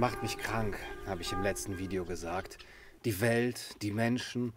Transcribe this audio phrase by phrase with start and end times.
[0.00, 2.56] macht mich krank, habe ich im letzten Video gesagt.
[3.04, 4.54] Die Welt, die Menschen,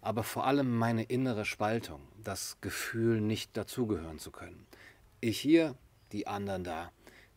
[0.00, 4.66] aber vor allem meine innere Spaltung, das Gefühl, nicht dazugehören zu können.
[5.20, 5.74] Ich hier,
[6.12, 6.92] die anderen da,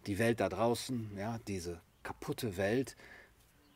[0.07, 2.95] die Welt da draußen, ja, diese kaputte Welt,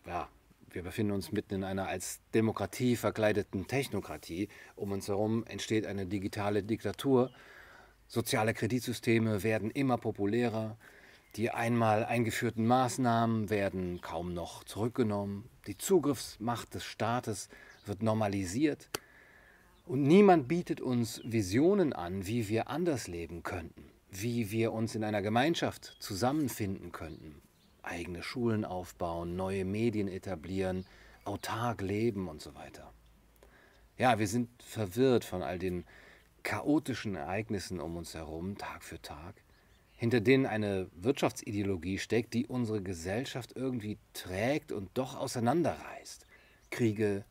[0.07, 0.29] ja,
[0.69, 4.47] wir befinden uns mitten in einer als Demokratie verkleideten Technokratie.
[4.77, 7.31] Um uns herum entsteht eine digitale Diktatur.
[8.07, 10.77] Soziale Kreditsysteme werden immer populärer.
[11.35, 15.49] Die einmal eingeführten Maßnahmen werden kaum noch zurückgenommen.
[15.65, 17.49] Die Zugriffsmacht des Staates
[17.87, 18.87] wird normalisiert.
[19.87, 25.03] Und niemand bietet uns Visionen an, wie wir anders leben könnten, wie wir uns in
[25.03, 27.41] einer Gemeinschaft zusammenfinden könnten,
[27.81, 30.85] eigene Schulen aufbauen, neue Medien etablieren,
[31.25, 32.93] autark leben und so weiter.
[33.97, 35.83] Ja, wir sind verwirrt von all den
[36.43, 39.42] chaotischen Ereignissen um uns herum, Tag für Tag
[40.03, 46.27] hinter denen eine Wirtschaftsideologie steckt, die unsere Gesellschaft irgendwie trägt und doch auseinanderreißt.
[46.71, 47.23] Kriege,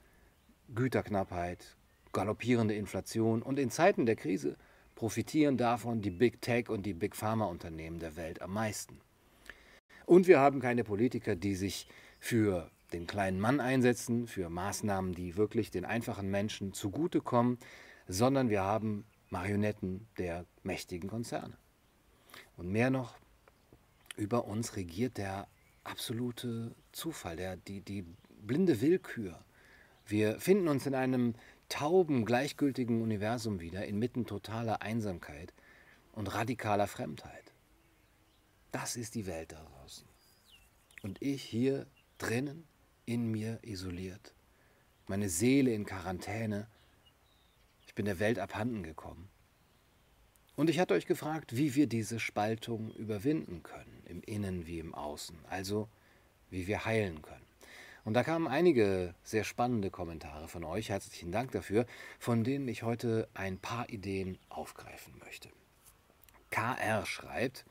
[0.74, 1.76] Güterknappheit,
[2.14, 4.56] galoppierende Inflation und in Zeiten der Krise
[4.94, 9.02] profitieren davon die Big Tech und die Big Pharma Unternehmen der Welt am meisten.
[10.06, 11.86] Und wir haben keine Politiker, die sich
[12.20, 17.58] für den kleinen Mann einsetzen, für Maßnahmen, die wirklich den einfachen Menschen zugutekommen,
[18.08, 21.58] sondern wir haben Marionetten der mächtigen Konzerne.
[22.62, 23.18] Und mehr noch,
[24.16, 25.48] über uns regiert der
[25.82, 28.04] absolute Zufall, der, die, die
[28.40, 29.44] blinde Willkür.
[30.06, 31.34] Wir finden uns in einem
[31.68, 35.52] tauben, gleichgültigen Universum wieder, inmitten totaler Einsamkeit
[36.12, 37.52] und radikaler Fremdheit.
[38.70, 40.06] Das ist die Welt da draußen.
[41.02, 42.62] Und ich hier drinnen,
[43.06, 44.34] in mir isoliert,
[45.08, 46.68] meine Seele in Quarantäne,
[47.88, 49.31] ich bin der Welt abhanden gekommen.
[50.62, 54.94] Und ich hatte euch gefragt, wie wir diese Spaltung überwinden können, im Innen wie im
[54.94, 55.88] Außen, also
[56.50, 57.44] wie wir heilen können.
[58.04, 61.84] Und da kamen einige sehr spannende Kommentare von euch, herzlichen Dank dafür,
[62.20, 65.48] von denen ich heute ein paar Ideen aufgreifen möchte.
[66.52, 67.64] KR schreibt,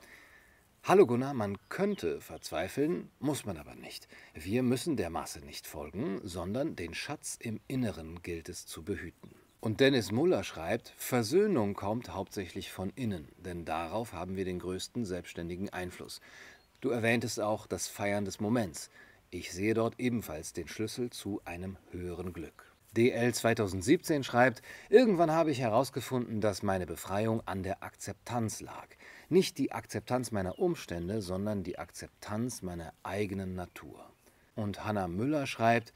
[0.84, 4.09] Hallo Gunnar, man könnte verzweifeln, muss man aber nicht.
[4.34, 9.41] Wir müssen der Masse nicht folgen, sondern den Schatz im Inneren gilt es zu behüten.
[9.63, 15.05] Und Dennis Muller schreibt, Versöhnung kommt hauptsächlich von innen, denn darauf haben wir den größten
[15.05, 16.19] selbstständigen Einfluss.
[16.81, 18.89] Du erwähntest auch das Feiern des Moments.
[19.29, 22.73] Ich sehe dort ebenfalls den Schlüssel zu einem höheren Glück.
[22.97, 28.88] DL 2017 schreibt, irgendwann habe ich herausgefunden, dass meine Befreiung an der Akzeptanz lag.
[29.29, 34.11] Nicht die Akzeptanz meiner Umstände, sondern die Akzeptanz meiner eigenen Natur.
[34.55, 35.94] Und Hannah Müller schreibt,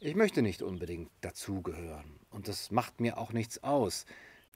[0.00, 4.06] ich möchte nicht unbedingt dazugehören und das macht mir auch nichts aus,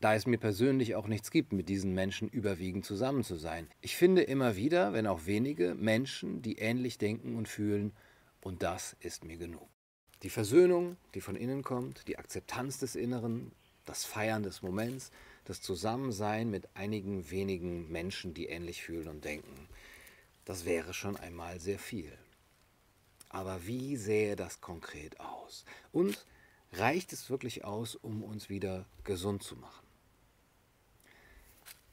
[0.00, 3.68] da es mir persönlich auch nichts gibt, mit diesen Menschen überwiegend zusammen zu sein.
[3.80, 7.92] Ich finde immer wieder, wenn auch wenige, Menschen, die ähnlich denken und fühlen,
[8.40, 9.68] und das ist mir genug.
[10.24, 13.52] Die Versöhnung, die von innen kommt, die Akzeptanz des Inneren,
[13.84, 15.12] das Feiern des Moments,
[15.44, 19.68] das Zusammensein mit einigen wenigen Menschen, die ähnlich fühlen und denken,
[20.44, 22.12] das wäre schon einmal sehr viel.
[23.32, 25.64] Aber wie sähe das konkret aus?
[25.90, 26.26] Und
[26.72, 29.86] reicht es wirklich aus, um uns wieder gesund zu machen?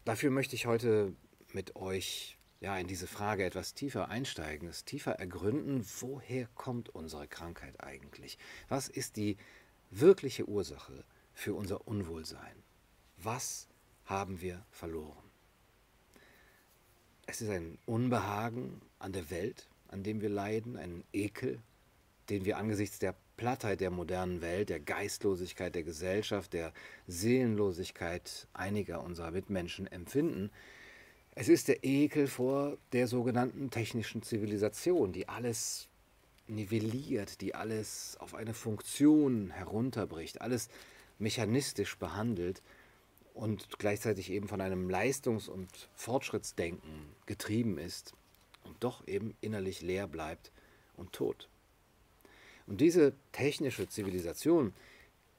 [0.04, 1.14] Dafür möchte ich heute
[1.54, 7.28] mit euch ja, in diese Frage etwas tiefer einsteigen, es tiefer ergründen, woher kommt unsere
[7.28, 8.38] Krankheit eigentlich?
[8.68, 9.38] Was ist die
[9.92, 12.64] wirkliche Ursache für unser Unwohlsein?
[13.16, 13.70] Was
[14.04, 15.24] haben wir verloren?
[17.28, 21.60] Es ist ein Unbehagen an der Welt, an dem wir leiden, ein Ekel,
[22.30, 26.74] den wir angesichts der Plattheit der modernen Welt, der Geistlosigkeit der Gesellschaft, der
[27.08, 30.52] Seelenlosigkeit einiger unserer Mitmenschen empfinden.
[31.36, 35.88] Es ist der Ekel vor der sogenannten technischen Zivilisation, die alles
[36.48, 40.68] nivelliert, die alles auf eine Funktion herunterbricht, alles
[41.18, 42.62] mechanistisch behandelt
[43.34, 48.14] und gleichzeitig eben von einem Leistungs- und Fortschrittsdenken getrieben ist
[48.64, 50.52] und doch eben innerlich leer bleibt
[50.96, 51.50] und tot.
[52.68, 54.74] Und diese technische Zivilisation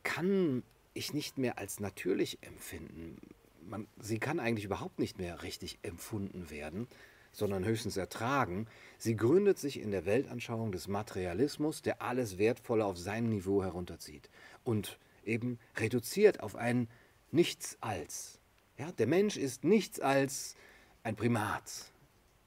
[0.03, 0.63] kann
[0.95, 3.19] ich nicht mehr als natürlich empfinden.
[3.63, 6.89] Man, sie kann eigentlich überhaupt nicht mehr richtig empfunden werden,
[7.33, 8.67] sondern höchstens ertragen.
[8.99, 14.29] Sie gründet sich in der Weltanschauung des Materialismus, der alles Wertvolle auf sein Niveau herunterzieht
[14.65, 16.89] und eben reduziert auf ein
[17.33, 18.41] Nichts als.
[18.77, 20.57] Ja, der Mensch ist nichts als
[21.05, 21.90] ein Primat.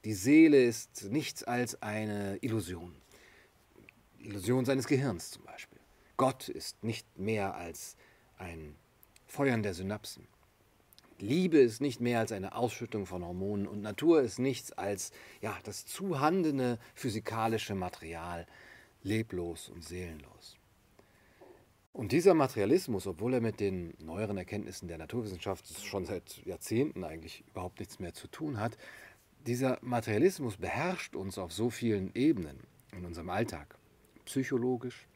[0.05, 2.93] Die Seele ist nichts als eine Illusion.
[4.19, 5.79] Illusion seines Gehirns zum Beispiel.
[6.17, 7.95] Gott ist nicht mehr als
[8.37, 8.75] ein
[9.25, 10.27] Feuern der Synapsen.
[11.19, 15.11] Liebe ist nicht mehr als eine Ausschüttung von Hormonen und Natur ist nichts als
[15.41, 18.45] ja, das zuhandene physikalische Material,
[19.03, 20.57] leblos und seelenlos.
[21.93, 27.43] Und dieser Materialismus, obwohl er mit den neueren Erkenntnissen der Naturwissenschaft schon seit Jahrzehnten eigentlich
[27.47, 28.77] überhaupt nichts mehr zu tun hat,
[29.45, 32.59] dieser Materialismus beherrscht uns auf so vielen Ebenen
[32.95, 33.75] in unserem Alltag.
[34.25, 35.07] Psychologisch,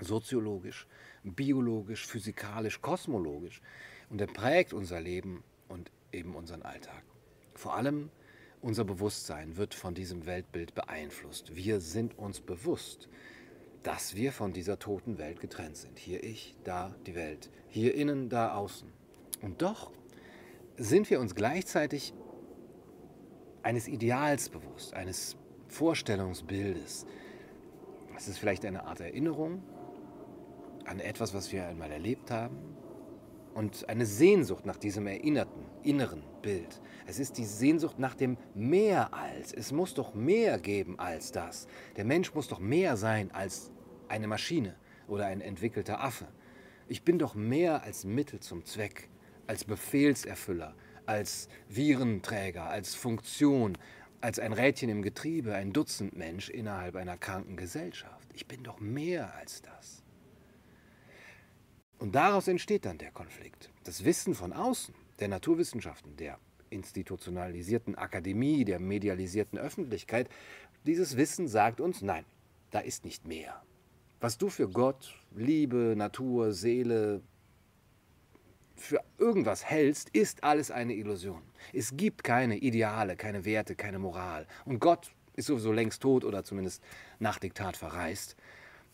[0.00, 0.86] soziologisch,
[1.24, 3.60] biologisch, physikalisch, kosmologisch.
[4.10, 7.02] Und er prägt unser Leben und eben unseren Alltag.
[7.54, 8.10] Vor allem
[8.60, 11.54] unser Bewusstsein wird von diesem Weltbild beeinflusst.
[11.54, 13.08] Wir sind uns bewusst,
[13.82, 15.98] dass wir von dieser toten Welt getrennt sind.
[15.98, 17.50] Hier ich, da die Welt.
[17.68, 18.88] Hier innen, da außen.
[19.42, 19.92] Und doch
[20.76, 22.12] sind wir uns gleichzeitig
[23.62, 25.36] eines Ideals bewusst, eines
[25.68, 27.06] Vorstellungsbildes.
[28.16, 29.62] Es ist vielleicht eine Art Erinnerung
[30.84, 32.56] an etwas, was wir einmal erlebt haben
[33.54, 36.80] und eine Sehnsucht nach diesem erinnerten, inneren Bild.
[37.06, 39.52] Es ist die Sehnsucht nach dem Mehr als.
[39.52, 41.66] Es muss doch mehr geben als das.
[41.96, 43.70] Der Mensch muss doch mehr sein als
[44.08, 44.76] eine Maschine
[45.06, 46.26] oder ein entwickelter Affe.
[46.86, 49.08] Ich bin doch mehr als Mittel zum Zweck,
[49.46, 50.74] als Befehlserfüller,
[51.08, 53.78] als Virenträger, als Funktion,
[54.20, 58.28] als ein Rädchen im Getriebe, ein Dutzendmensch innerhalb einer kranken Gesellschaft.
[58.34, 60.02] Ich bin doch mehr als das.
[61.98, 63.70] Und daraus entsteht dann der Konflikt.
[63.84, 66.38] Das Wissen von außen, der Naturwissenschaften, der
[66.70, 70.28] institutionalisierten Akademie, der medialisierten Öffentlichkeit,
[70.84, 72.24] dieses Wissen sagt uns, nein,
[72.70, 73.62] da ist nicht mehr.
[74.20, 77.22] Was du für Gott, Liebe, Natur, Seele,
[78.80, 81.42] für irgendwas hältst, ist alles eine Illusion.
[81.72, 84.46] Es gibt keine Ideale, keine Werte, keine Moral.
[84.64, 86.82] Und Gott ist sowieso längst tot oder zumindest
[87.18, 88.36] nach Diktat verreist.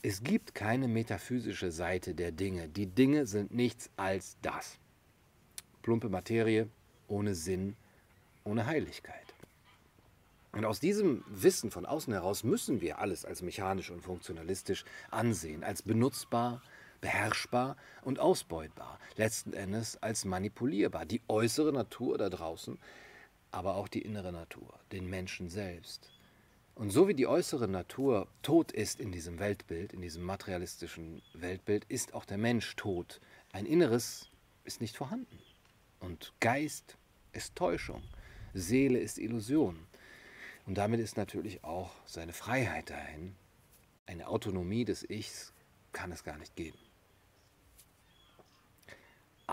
[0.03, 2.69] Es gibt keine metaphysische Seite der Dinge.
[2.69, 4.79] Die Dinge sind nichts als das.
[5.83, 6.69] Plumpe Materie
[7.09, 7.77] ohne Sinn,
[8.45, 9.35] ohne Heiligkeit.
[10.53, 15.65] Und aus diesem Wissen von außen heraus müssen wir alles als mechanisch und funktionalistisch ansehen,
[15.65, 16.63] als benutzbar,
[17.05, 21.05] beherrschbar und ausbeutbar, letzten Endes als manipulierbar.
[21.05, 22.79] Die äußere Natur da draußen,
[23.51, 26.11] aber auch die innere Natur, den Menschen selbst.
[26.75, 31.85] Und so wie die äußere Natur tot ist in diesem Weltbild, in diesem materialistischen Weltbild,
[31.91, 33.21] ist auch der Mensch tot.
[33.53, 34.31] Ein Inneres
[34.65, 35.39] ist nicht vorhanden.
[36.01, 36.97] Und Geist
[37.33, 38.03] ist Täuschung,
[38.55, 39.79] Seele ist Illusion.
[40.65, 43.37] Und damit ist natürlich auch seine Freiheit dahin.
[44.07, 45.53] Eine Autonomie des Ichs
[45.93, 46.79] kann es gar nicht geben.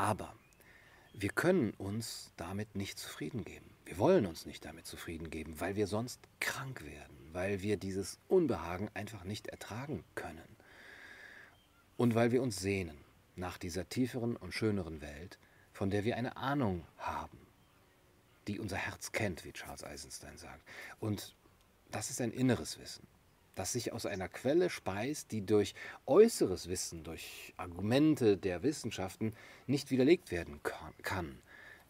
[0.02, 0.34] Aber
[1.14, 3.70] wir können uns damit nicht zufrieden geben.
[3.86, 8.18] Wir wollen uns nicht damit zufrieden geben, weil wir sonst krank werden, weil wir dieses
[8.28, 10.58] Unbehagen einfach nicht ertragen können.
[11.98, 12.98] Und weil wir uns sehnen
[13.36, 15.38] nach dieser tieferen und schöneren Welt,
[15.72, 17.38] von der wir eine Ahnung haben,
[18.48, 20.68] die unser Herz kennt, wie Charles Eisenstein sagt.
[21.00, 21.36] Und
[21.92, 23.06] das ist ein inneres Wissen
[23.56, 25.76] das sich aus einer Quelle speist, die durch
[26.06, 29.34] äußeres Wissen, durch Argumente der Wissenschaften
[29.68, 30.62] nicht widerlegt werden
[31.04, 31.42] kann.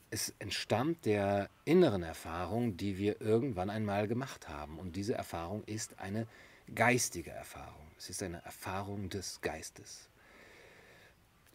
[0.10, 4.78] Es entstammt der inneren Erfahrung, die wir irgendwann einmal gemacht haben.
[4.78, 6.28] Und diese Erfahrung ist eine
[6.76, 7.88] geistige Erfahrung.
[7.98, 10.10] Es ist eine Erfahrung des Geistes.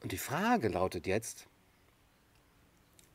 [0.03, 1.49] Und die Frage lautet jetzt,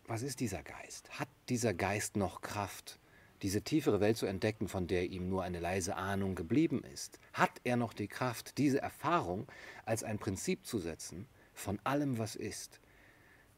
[0.06, 1.10] was ist dieser Geist?
[1.20, 3.00] Hat dieser Geist noch Kraft?
[3.42, 7.20] Diese tiefere Welt zu entdecken, von der ihm nur eine leise Ahnung geblieben ist?
[7.34, 9.48] Hat er noch die Kraft, diese Erfahrung
[9.86, 12.80] als ein Prinzip zu setzen von allem, was ist?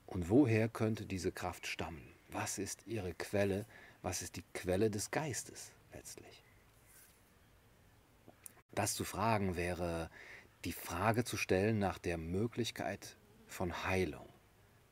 [0.05, 2.13] Und woher könnte diese Kraft stammen?
[2.29, 3.65] Was ist ihre Quelle?
[4.01, 6.43] Was ist die Quelle des Geistes letztlich?
[8.73, 10.09] Das zu fragen wäre
[10.65, 14.27] die Frage zu stellen nach der Möglichkeit von Heilung.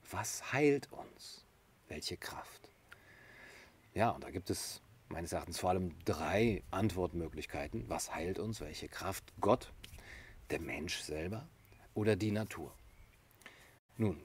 [0.10, 1.46] Was heilt uns?
[1.88, 2.71] Welche Kraft?
[3.94, 7.86] Ja, und da gibt es meines Erachtens vor allem drei Antwortmöglichkeiten.
[7.90, 8.62] Was heilt uns?
[8.62, 9.34] Welche Kraft?
[9.42, 9.74] Gott,
[10.50, 11.48] der Mensch selber
[11.94, 12.74] oder die Natur?
[13.98, 14.22] Nun,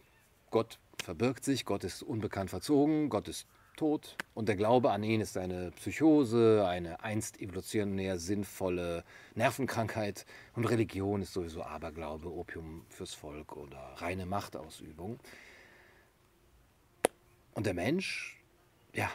[0.51, 3.47] Gott verbirgt sich, Gott ist unbekannt verzogen, Gott ist
[3.77, 9.05] tot und der Glaube an ihn ist eine Psychose, eine einst evolutionär sinnvolle
[9.35, 15.19] Nervenkrankheit und Religion ist sowieso Aberglaube, Opium fürs Volk oder reine Machtausübung.
[17.55, 18.41] Und der Mensch,
[18.95, 19.11] ja,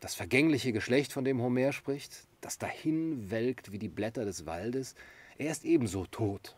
[0.00, 4.94] das vergängliche Geschlecht, von dem Homer spricht, das dahin welkt wie die Blätter des Waldes,
[5.38, 6.56] er ist ebenso tot,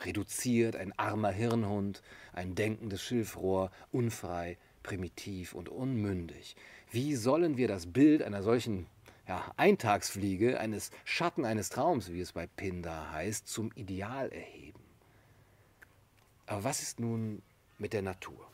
[0.00, 2.02] reduziert, ein armer Hirnhund,
[2.32, 6.56] ein denkendes Schilfrohr, unfrei, primitiv und unmündig.
[6.90, 8.86] Wie sollen wir das Bild einer solchen
[9.28, 14.80] ja, Eintagsfliege, eines Schatten eines Traums, wie es bei Pindar heißt, zum Ideal erheben?
[16.46, 17.42] Aber was ist nun
[17.78, 18.48] mit der Natur?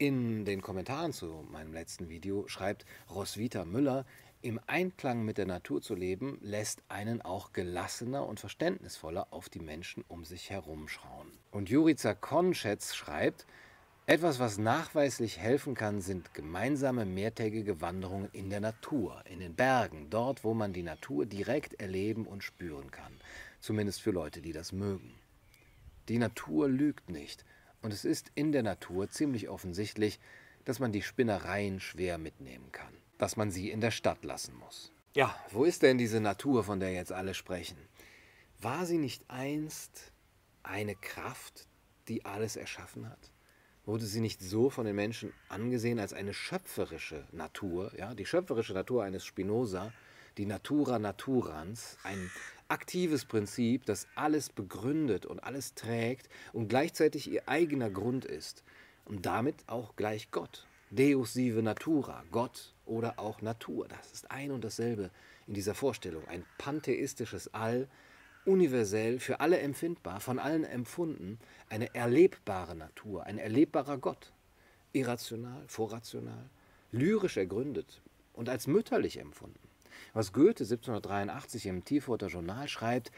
[0.00, 4.06] In den Kommentaren zu meinem letzten Video schreibt Roswitha Müller,
[4.40, 9.60] im Einklang mit der Natur zu leben, lässt einen auch gelassener und verständnisvoller auf die
[9.60, 11.30] Menschen um sich herum schauen.
[11.50, 13.46] Und Jurica Konschetz schreibt,
[14.06, 20.08] etwas, was nachweislich helfen kann, sind gemeinsame mehrtägige Wanderungen in der Natur, in den Bergen,
[20.08, 23.12] dort, wo man die Natur direkt erleben und spüren kann.
[23.60, 25.12] Zumindest für Leute, die das mögen.
[26.08, 27.44] Die Natur lügt nicht.
[27.82, 30.20] Und es ist in der Natur ziemlich offensichtlich,
[30.64, 34.92] dass man die Spinnereien schwer mitnehmen kann dass man sie in der Stadt lassen muss.
[35.14, 37.76] Ja, wo ist denn diese Natur, von der jetzt alle sprechen?
[38.60, 40.12] War sie nicht einst
[40.62, 41.66] eine Kraft,
[42.08, 43.30] die alles erschaffen hat?
[43.84, 48.72] Wurde sie nicht so von den Menschen angesehen als eine schöpferische Natur, ja, die schöpferische
[48.72, 49.92] Natur eines Spinoza,
[50.38, 52.30] die Natura naturans, ein
[52.70, 58.62] aktives Prinzip, das alles begründet und alles trägt und gleichzeitig ihr eigener Grund ist
[59.04, 60.66] und damit auch gleich Gott.
[60.90, 63.86] Deus sive natura, Gott oder auch Natur.
[63.88, 65.10] Das ist ein und dasselbe
[65.46, 66.26] in dieser Vorstellung.
[66.26, 67.88] Ein pantheistisches All,
[68.44, 74.32] universell, für alle empfindbar, von allen empfunden, eine erlebbare Natur, ein erlebbarer Gott.
[74.92, 76.50] Irrational, vorrational,
[76.90, 79.69] lyrisch ergründet und als mütterlich empfunden.
[80.12, 83.10] Was Goethe 1783 im Tiefurter Journal schreibt,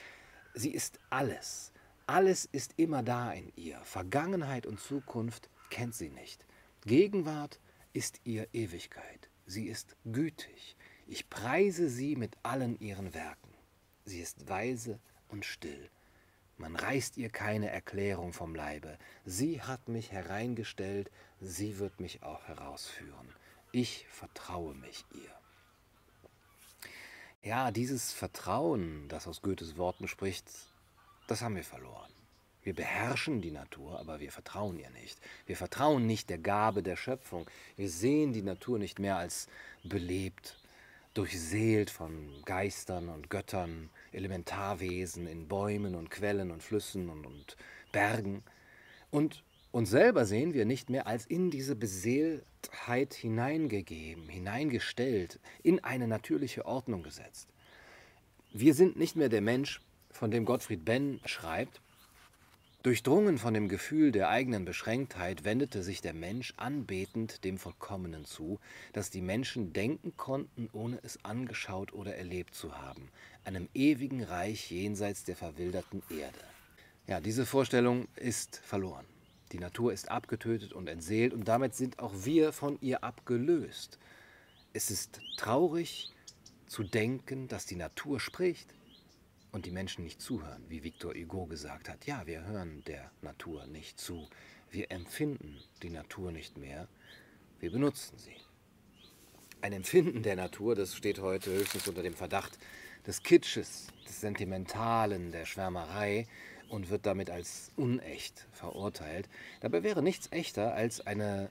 [0.54, 1.72] sie ist alles.
[2.06, 3.78] Alles ist immer da in ihr.
[3.84, 6.44] Vergangenheit und Zukunft kennt sie nicht.
[6.84, 7.60] Gegenwart
[7.92, 9.28] ist ihr Ewigkeit.
[9.46, 10.76] Sie ist gütig.
[11.06, 13.54] Ich preise sie mit allen ihren Werken.
[14.04, 14.98] Sie ist weise
[15.28, 15.90] und still.
[16.58, 18.98] Man reißt ihr keine Erklärung vom Leibe.
[19.24, 21.10] Sie hat mich hereingestellt,
[21.40, 23.28] sie wird mich auch herausführen.
[23.72, 25.41] Ich vertraue mich ihr.
[27.44, 30.48] Ja, dieses Vertrauen, das aus Goethes Worten spricht,
[31.26, 32.12] das haben wir verloren.
[32.62, 35.18] Wir beherrschen die Natur, aber wir vertrauen ihr nicht.
[35.46, 37.50] Wir vertrauen nicht der Gabe der Schöpfung.
[37.76, 39.48] Wir sehen die Natur nicht mehr als
[39.82, 40.56] belebt,
[41.14, 47.56] durchseelt von Geistern und Göttern, Elementarwesen in Bäumen und Quellen und Flüssen und, und
[47.90, 48.44] Bergen.
[49.10, 56.06] Und uns selber sehen wir nicht mehr als in diese Beseeltheit hineingegeben, hineingestellt, in eine
[56.06, 57.48] natürliche Ordnung gesetzt.
[58.52, 61.80] Wir sind nicht mehr der Mensch, von dem Gottfried Benn schreibt,
[62.82, 68.58] Durchdrungen von dem Gefühl der eigenen Beschränktheit wendete sich der Mensch anbetend dem Vollkommenen zu,
[68.92, 73.08] das die Menschen denken konnten, ohne es angeschaut oder erlebt zu haben,
[73.44, 76.40] einem ewigen Reich jenseits der verwilderten Erde.
[77.06, 79.06] Ja, diese Vorstellung ist verloren.
[79.52, 83.98] Die Natur ist abgetötet und entseelt und damit sind auch wir von ihr abgelöst.
[84.72, 86.10] Es ist traurig
[86.66, 88.74] zu denken, dass die Natur spricht,
[89.52, 92.06] und die Menschen nicht zuhören, wie Victor Hugo gesagt hat.
[92.06, 94.26] Ja, wir hören der Natur nicht zu.
[94.70, 96.88] Wir empfinden die Natur nicht mehr.
[97.60, 98.34] Wir benutzen sie.
[99.60, 102.58] Ein Empfinden der Natur, das steht heute höchstens unter dem Verdacht
[103.06, 106.26] des Kitsches, des Sentimentalen, der Schwärmerei
[106.72, 109.28] und wird damit als unecht verurteilt.
[109.60, 111.50] Dabei wäre nichts echter als eine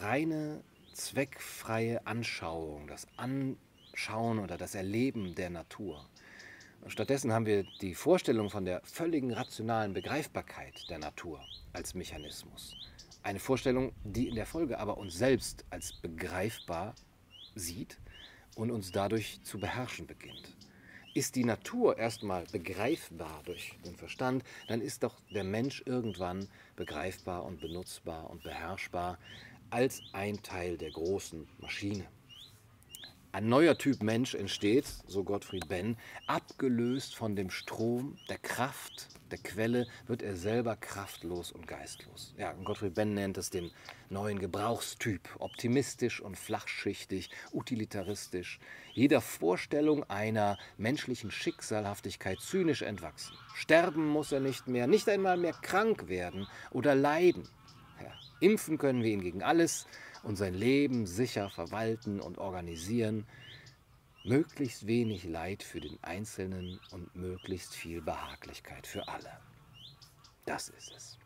[0.00, 6.04] reine, zweckfreie Anschauung, das Anschauen oder das Erleben der Natur.
[6.88, 11.40] Stattdessen haben wir die Vorstellung von der völligen rationalen Begreifbarkeit der Natur
[11.72, 12.74] als Mechanismus.
[13.22, 16.94] Eine Vorstellung, die in der Folge aber uns selbst als begreifbar
[17.54, 17.98] sieht
[18.56, 20.56] und uns dadurch zu beherrschen beginnt.
[21.12, 27.44] Ist die Natur erstmal begreifbar durch den Verstand, dann ist doch der Mensch irgendwann begreifbar
[27.44, 29.18] und benutzbar und beherrschbar
[29.70, 32.06] als ein Teil der großen Maschine.
[33.32, 35.96] Ein neuer Typ Mensch entsteht, so Gottfried Benn,
[36.26, 42.34] abgelöst von dem Strom der Kraft, der Quelle, wird er selber kraftlos und geistlos.
[42.38, 43.70] Ja, Gottfried Benn nennt es den
[44.08, 48.58] neuen Gebrauchstyp, optimistisch und flachschichtig, utilitaristisch,
[48.94, 53.36] jeder Vorstellung einer menschlichen Schicksalhaftigkeit zynisch entwachsen.
[53.54, 57.48] Sterben muss er nicht mehr, nicht einmal mehr krank werden oder leiden.
[58.02, 59.86] Ja, impfen können wir ihn gegen alles,
[60.22, 63.26] und sein Leben sicher verwalten und organisieren,
[64.24, 69.30] möglichst wenig Leid für den Einzelnen und möglichst viel Behaglichkeit für alle.
[70.44, 71.18] Das ist es.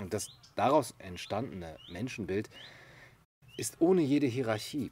[0.00, 2.48] Und das daraus entstandene Menschenbild
[3.56, 4.90] ist ohne jede Hierarchie.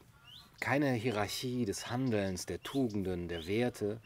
[0.60, 4.00] Keine Hierarchie des Handelns, der Tugenden, der Werte,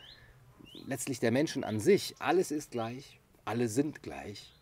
[0.86, 2.14] letztlich der Menschen an sich.
[2.20, 4.53] Alles ist gleich, alle sind gleich.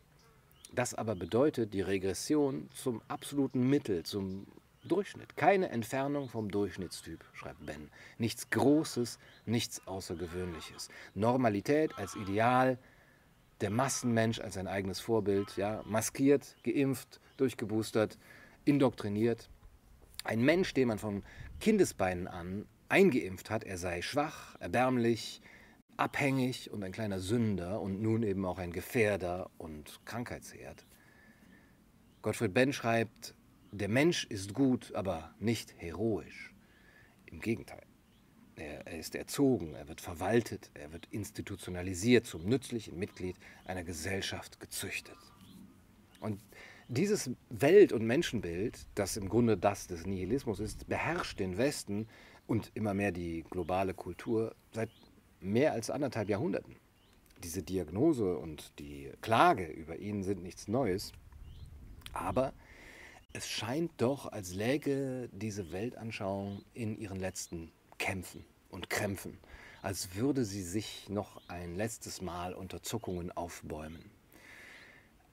[0.75, 4.47] Das aber bedeutet die Regression zum absoluten Mittel, zum
[4.85, 5.37] Durchschnitt.
[5.37, 7.91] Keine Entfernung vom Durchschnittstyp, schreibt Ben.
[8.19, 10.89] Nichts Großes, nichts Außergewöhnliches.
[11.15, 12.79] Normalität als Ideal,
[13.61, 18.19] der Massenmensch als ein eigenes Vorbild, ja, maskiert, geimpft, durchgeboostert,
[18.65, 19.51] indoktriniert.
[20.25, 21.23] Ein Mensch, den man von
[21.61, 25.43] Kindesbeinen an eingeimpft hat, er sei schwach, erbärmlich,
[26.03, 30.85] abhängig und ein kleiner Sünder und nun eben auch ein Gefährder und Krankheitsherd.
[32.23, 33.35] Gottfried Benn schreibt,
[33.71, 36.53] der Mensch ist gut, aber nicht heroisch.
[37.27, 37.85] Im Gegenteil.
[38.57, 45.17] Er, ist erzogen, er wird verwaltet, er wird institutionalisiert zum nützlichen Mitglied einer Gesellschaft gezüchtet.
[46.21, 46.41] Und
[46.89, 52.09] dieses Welt- und Menschenbild, das im Grunde das des Nihilismus ist, beherrscht den Westen
[52.47, 54.91] und immer mehr die globale Kultur seit
[55.43, 56.77] mehr als anderthalb Jahrhunderten.
[57.43, 61.13] Diese Diagnose und die Klage über ihn sind nichts Neues,
[62.13, 62.53] aber
[63.33, 69.39] es scheint doch, als läge diese Weltanschauung in ihren letzten Kämpfen und Krämpfen,
[69.81, 74.11] als würde sie sich noch ein letztes Mal unter Zuckungen aufbäumen.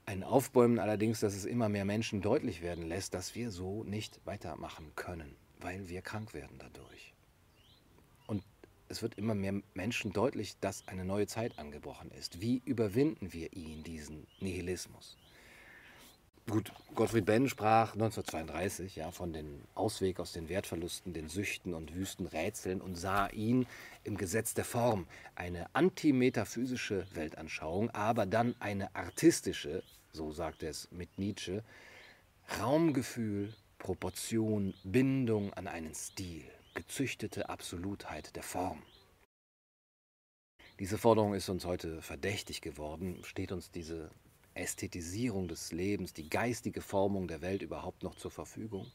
[0.06, 4.20] Ein Aufbäumen allerdings, dass es immer mehr Menschen deutlich werden lässt, dass wir so nicht
[4.24, 7.14] weitermachen können, weil wir krank werden dadurch.
[8.90, 12.40] Es wird immer mehr Menschen deutlich, dass eine neue Zeit angebrochen ist.
[12.40, 15.16] Wie überwinden wir ihn, diesen Nihilismus?
[16.48, 21.94] Gut, Gottfried Benn sprach 1932 ja, von dem Ausweg aus den Wertverlusten, den Süchten und
[21.94, 23.68] wüsten Rätseln und sah ihn
[24.02, 25.06] im Gesetz der Form,
[25.36, 31.62] eine antimetaphysische Weltanschauung, aber dann eine artistische, so sagt er es mit Nietzsche,
[32.60, 38.82] Raumgefühl, Proportion, Bindung an einen Stil, gezüchtete Absolutheit der Form.
[40.78, 43.22] Diese Forderung ist uns heute verdächtig geworden.
[43.24, 44.10] Steht uns diese
[44.54, 48.90] Ästhetisierung des Lebens, die geistige Formung der Welt überhaupt noch zur Verfügung?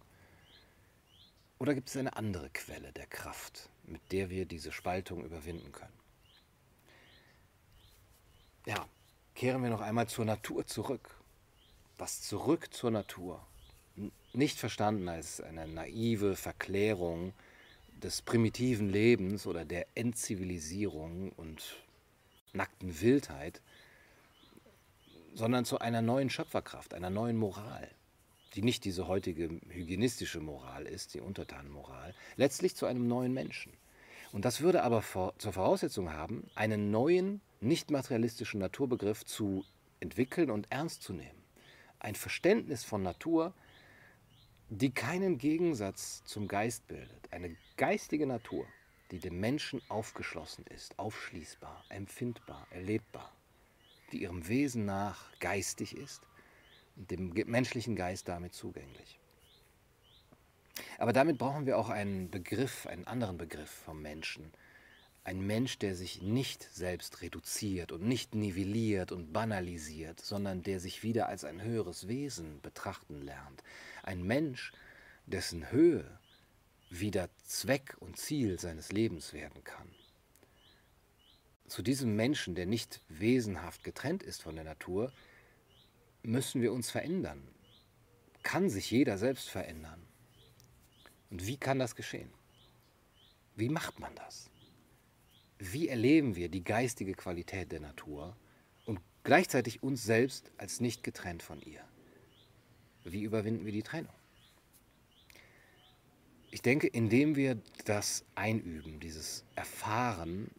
[1.60, 5.94] Oder gibt es eine andere Quelle der Kraft, mit der wir diese Spaltung überwinden können?
[8.65, 8.88] Ja,
[9.36, 11.15] kehren wir noch einmal zur Natur zurück.
[11.98, 13.46] Das Zurück zur Natur.
[14.34, 17.34] Nicht verstanden als eine naive Verklärung
[18.01, 21.77] des primitiven Lebens oder der Entzivilisierung und
[22.53, 23.62] nackten Wildheit,
[25.34, 27.89] sondern zu einer neuen Schöpferkraft, einer neuen Moral,
[28.55, 33.73] die nicht diese heutige hygienistische Moral ist, die Untertanenmoral, letztlich zu einem neuen Menschen.
[34.31, 39.65] Und das würde aber vor, zur Voraussetzung haben, einen neuen, nicht materialistischen Naturbegriff zu
[39.99, 41.43] entwickeln und ernst zu nehmen.
[41.99, 43.53] Ein Verständnis von Natur,
[44.69, 47.32] die keinen Gegensatz zum Geist bildet.
[47.32, 48.65] Eine geistige Natur,
[49.12, 53.32] die dem Menschen aufgeschlossen ist, aufschließbar, empfindbar, erlebbar
[54.12, 56.21] die ihrem Wesen nach geistig ist
[56.95, 59.19] und dem menschlichen Geist damit zugänglich.
[60.97, 64.51] Aber damit brauchen wir auch einen Begriff, einen anderen Begriff vom Menschen.
[65.25, 71.03] Ein Mensch, der sich nicht selbst reduziert und nicht nivelliert und banalisiert, sondern der sich
[71.03, 73.61] wieder als ein höheres Wesen betrachten lernt.
[74.03, 74.71] Ein Mensch,
[75.25, 76.05] dessen Höhe
[76.89, 79.89] wieder Zweck und Ziel seines Lebens werden kann
[81.67, 85.11] zu diesem Menschen, der nicht wesenhaft getrennt ist von der Natur,
[86.23, 87.47] müssen wir uns verändern.
[88.43, 90.01] Kann sich jeder selbst verändern?
[91.29, 92.31] Und wie kann das geschehen?
[93.55, 94.49] Wie macht man das?
[95.58, 98.36] Wie erleben wir die geistige Qualität der Natur
[98.86, 101.82] und gleichzeitig uns selbst als nicht getrennt von ihr?
[103.04, 104.13] Wie überwinden wir die Trennung?
[106.52, 110.50] Ich denke, indem wir das einüben, dieses Erfahren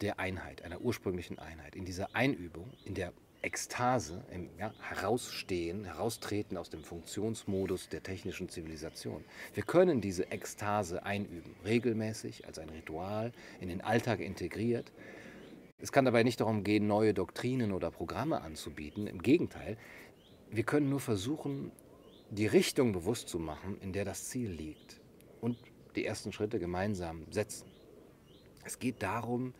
[0.00, 3.12] der Einheit, einer ursprünglichen Einheit, in dieser Einübung, in der
[3.46, 9.24] Ekstase, im ja, Herausstehen, Heraustreten aus dem Funktionsmodus der technischen Zivilisation.
[9.54, 14.90] Wir können diese Ekstase einüben, regelmäßig, als ein Ritual, in den Alltag integriert.
[15.78, 19.06] Es kann dabei nicht darum gehen, neue Doktrinen oder Programme anzubieten.
[19.06, 19.76] Im Gegenteil,
[20.50, 21.70] wir können nur versuchen,
[22.30, 25.00] die Richtung bewusst zu machen, in der das Ziel liegt
[25.40, 25.56] und
[25.94, 27.68] die ersten Schritte gemeinsam setzen.
[28.64, 29.54] Es geht darum,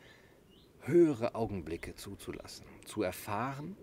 [0.87, 3.77] höhere Augenblicke zuzulassen, zu erfahren,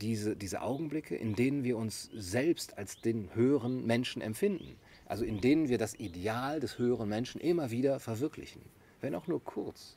[0.00, 5.40] diese, diese Augenblicke, in denen wir uns selbst als den höheren Menschen empfinden, also in
[5.40, 8.62] denen wir das Ideal des höheren Menschen immer wieder verwirklichen,
[9.00, 9.96] wenn auch nur kurz,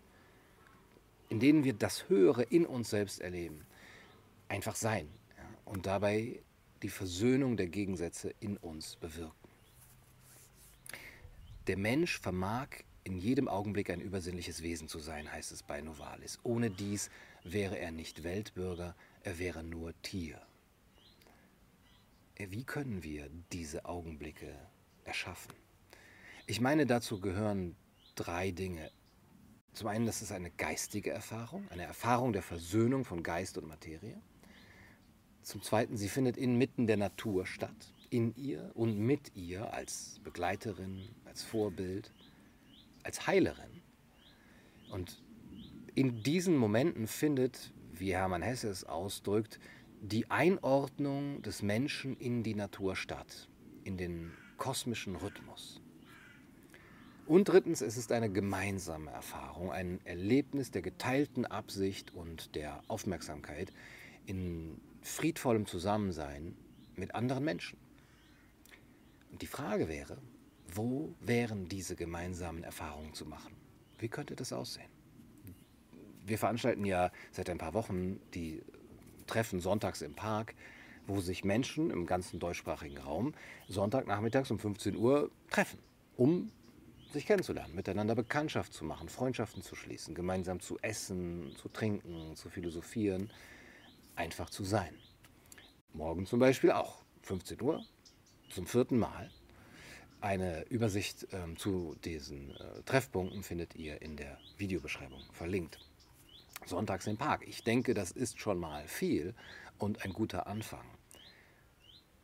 [1.30, 3.65] in denen wir das Höhere in uns selbst erleben,
[4.49, 6.39] einfach sein ja, und dabei
[6.82, 9.34] die Versöhnung der Gegensätze in uns bewirken.
[11.67, 12.67] Der Mensch vermag
[13.04, 16.39] in jedem Augenblick ein übersinnliches Wesen zu sein, heißt es bei Novalis.
[16.44, 17.10] Ohne dies
[17.44, 20.42] wäre er nicht Weltbürger, er wäre nur Tier.
[22.36, 24.56] Äh, wie können wir diese Augenblicke
[25.04, 25.54] erschaffen?
[26.46, 27.76] Ich meine, dazu gehören
[28.16, 28.92] drei Dinge.
[29.74, 34.22] Zum einen, das ist eine geistige Erfahrung, eine Erfahrung der Versöhnung von Geist und Materie.
[35.42, 41.10] Zum zweiten, sie findet inmitten der Natur statt, in ihr und mit ihr als Begleiterin,
[41.26, 42.13] als Vorbild,
[43.04, 43.82] als Heilerin.
[44.92, 45.22] Und
[45.96, 49.60] in diesen Momenten findet, wie Hermann Hesse es ausdrückt,
[50.02, 53.48] die Einordnung des Menschen in die Natur statt,
[53.84, 55.82] in den kosmischen Rhythmus.
[57.26, 63.72] Und drittens, es ist eine gemeinsame Erfahrung, ein Erlebnis der geteilten Absicht und der Aufmerksamkeit
[64.26, 66.56] in friedvollem Zusammensein
[66.96, 67.78] mit anderen Menschen.
[69.32, 70.18] Und die Frage wäre,
[70.75, 73.55] wo wären diese gemeinsamen Erfahrungen zu machen?
[73.99, 74.89] Wie könnte das aussehen?
[76.25, 78.62] Wir veranstalten ja seit ein paar Wochen die
[79.27, 80.55] Treffen sonntags im Park,
[81.05, 83.33] wo sich Menschen im ganzen deutschsprachigen Raum
[83.67, 85.79] Sonntagnachmittags um 15 Uhr treffen,
[86.15, 86.51] um
[87.12, 92.49] sich kennenzulernen, miteinander Bekanntschaft zu machen, Freundschaften zu schließen, gemeinsam zu essen, zu trinken, zu
[92.49, 93.29] philosophieren,
[94.15, 94.95] einfach zu sein.
[95.93, 97.86] Morgen zum Beispiel auch, 15 Uhr,
[98.49, 99.29] zum vierten Mal.
[100.23, 105.79] Eine Übersicht ähm, zu diesen äh, Treffpunkten findet ihr in der Videobeschreibung verlinkt.
[106.65, 107.45] Sonntags im Park.
[107.45, 109.36] Ich denke, das ist schon mal viel
[109.79, 110.86] und ein guter Anfang.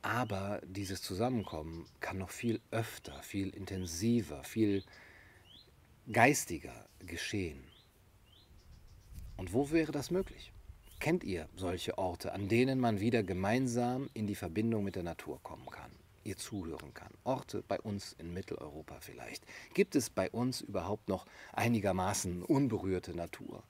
[0.02, 4.86] Aber dieses Zusammenkommen kann noch viel öfter, viel intensiver, viel
[6.10, 7.62] geistiger geschehen.
[9.36, 10.54] Und wo wäre das möglich?
[11.02, 15.44] Kennt ihr solche Orte, an denen man wieder gemeinsam in die Verbindung mit der Natur
[15.44, 15.92] kommen kann,
[16.30, 17.12] ihr zuhören kann?
[17.24, 19.44] Orte bei uns in Mitteleuropa vielleicht.
[19.74, 23.64] Gibt es bei uns überhaupt noch einigermaßen unberührte Natur?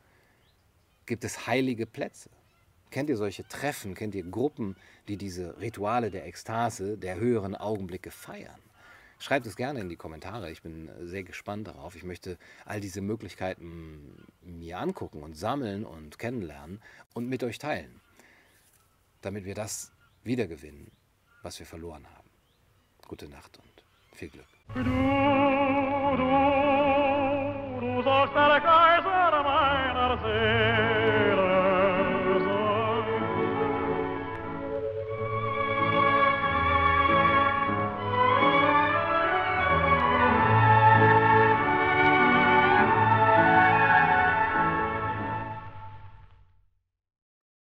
[1.05, 2.29] Gibt es heilige Plätze?
[2.91, 3.95] Kennt ihr solche Treffen?
[3.95, 4.75] Kennt ihr Gruppen,
[5.07, 8.59] die diese Rituale der Ekstase, der höheren Augenblicke feiern?
[9.19, 10.51] Schreibt es gerne in die Kommentare.
[10.51, 11.95] Ich bin sehr gespannt darauf.
[11.95, 16.81] Ich möchte all diese Möglichkeiten mir angucken und sammeln und kennenlernen
[17.13, 18.01] und mit euch teilen,
[19.21, 19.91] damit wir das
[20.23, 20.91] wiedergewinnen,
[21.41, 22.18] was wir verloren haben.
[23.09, 23.83] Gute Nacht und
[24.15, 24.45] viel Glück.
[24.75, 24.89] Du, du,
[27.81, 30.78] du sollst der Kaiser meiner Seele.